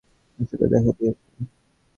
[0.39, 1.07] আসলে, দেখেছি।